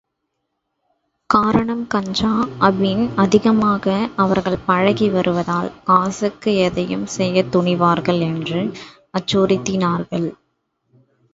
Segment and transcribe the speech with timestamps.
[1.29, 2.31] காரணம் கஞ்சா
[2.59, 8.61] அபின் அதிகமாக அவர்கள் பழகி வருவதால் காசுக்கு எதையும் செய்யத் துணிவார்கள் என்று
[9.13, 10.27] அச்சுறுத்தினார்கள்.